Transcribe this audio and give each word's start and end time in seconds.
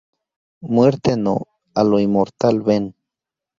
Muerte 0.63 1.15
no, 1.15 1.45
a 1.75 1.83
lo 1.83 1.99
inmortal 1.99 2.59
ven. 2.63 2.95